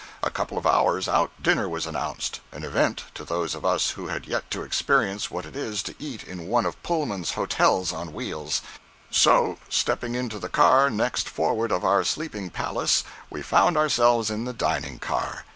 [0.23, 4.25] A couple of hours out, dinner was announced—an "event" to those of us who had
[4.25, 8.63] yet to experience what it is to eat in one of Pullman's hotels on wheels;
[9.11, 14.45] so, stepping into the car next forward of our sleeping palace, we found ourselves in
[14.45, 15.45] the dining car.